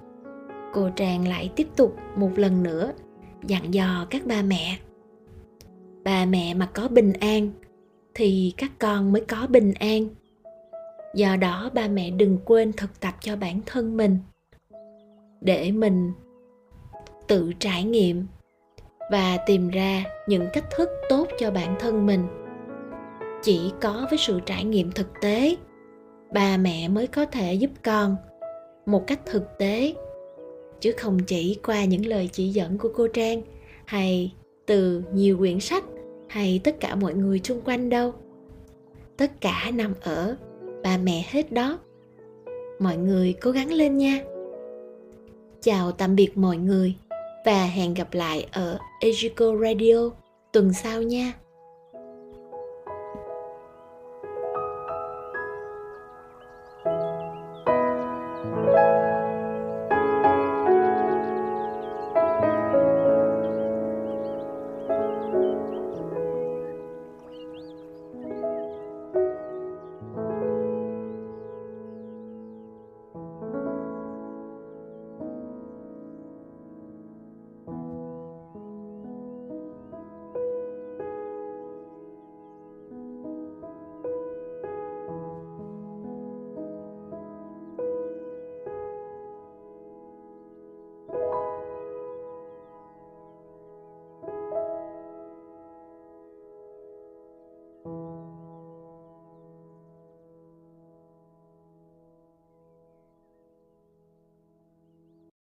cô 0.72 0.90
tràng 0.96 1.28
lại 1.28 1.50
tiếp 1.56 1.68
tục 1.76 1.96
một 2.16 2.30
lần 2.36 2.62
nữa 2.62 2.92
dặn 3.46 3.74
dò 3.74 4.06
các 4.10 4.26
ba 4.26 4.42
mẹ. 4.42 4.78
Bà 6.04 6.24
mẹ 6.24 6.54
mà 6.54 6.66
có 6.66 6.88
bình 6.88 7.12
an 7.12 7.50
thì 8.14 8.54
các 8.56 8.70
con 8.78 9.12
mới 9.12 9.24
có 9.28 9.46
bình 9.46 9.72
an. 9.72 10.08
Do 11.14 11.36
đó 11.36 11.70
ba 11.74 11.88
mẹ 11.88 12.10
đừng 12.10 12.38
quên 12.44 12.72
thực 12.72 13.00
tập 13.00 13.14
cho 13.20 13.36
bản 13.36 13.60
thân 13.66 13.96
mình, 13.96 14.18
để 15.40 15.72
mình 15.72 16.12
tự 17.28 17.52
trải 17.58 17.84
nghiệm 17.84 18.26
và 19.10 19.36
tìm 19.46 19.68
ra 19.68 20.04
những 20.26 20.46
cách 20.52 20.64
thức 20.76 20.90
tốt 21.08 21.28
cho 21.38 21.50
bản 21.50 21.76
thân 21.80 22.06
mình. 22.06 22.26
Chỉ 23.42 23.72
có 23.80 24.06
với 24.10 24.18
sự 24.18 24.40
trải 24.46 24.64
nghiệm 24.64 24.92
thực 24.92 25.06
tế, 25.20 25.56
bà 26.32 26.56
mẹ 26.56 26.88
mới 26.88 27.06
có 27.06 27.26
thể 27.26 27.54
giúp 27.54 27.70
con 27.84 28.16
một 28.86 29.06
cách 29.06 29.20
thực 29.26 29.58
tế. 29.58 29.94
Chứ 30.80 30.92
không 30.96 31.18
chỉ 31.26 31.58
qua 31.66 31.84
những 31.84 32.06
lời 32.06 32.28
chỉ 32.32 32.48
dẫn 32.48 32.78
của 32.78 32.90
cô 32.96 33.08
trang, 33.08 33.42
hay 33.84 34.32
từ 34.66 35.02
nhiều 35.12 35.38
quyển 35.38 35.60
sách, 35.60 35.84
hay 36.28 36.60
tất 36.64 36.80
cả 36.80 36.94
mọi 36.94 37.14
người 37.14 37.40
xung 37.44 37.60
quanh 37.60 37.90
đâu. 37.90 38.12
Tất 39.16 39.40
cả 39.40 39.70
nằm 39.74 39.94
ở 40.00 40.36
bà 40.82 40.96
mẹ 40.96 41.24
hết 41.30 41.52
đó. 41.52 41.78
Mọi 42.78 42.96
người 42.96 43.34
cố 43.40 43.50
gắng 43.50 43.72
lên 43.72 43.96
nha. 43.96 44.24
Chào 45.60 45.92
tạm 45.92 46.16
biệt 46.16 46.38
mọi 46.38 46.56
người 46.56 46.94
và 47.44 47.64
hẹn 47.64 47.94
gặp 47.94 48.14
lại 48.14 48.46
ở 48.52 48.78
Ejiko 49.00 49.60
Radio 49.62 50.10
tuần 50.52 50.72
sau 50.72 51.02
nha. 51.02 51.32